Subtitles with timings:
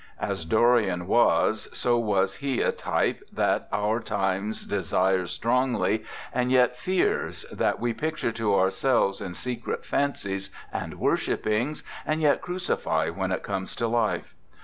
[0.19, 5.31] As Dorian was, so was he a type that our 92 FRANZ BLEI times desires
[5.31, 12.19] strongly and yet fears, that we picture to ourselves in secret fancies and worshippings and
[12.19, 14.33] yet crucify when it comes to life.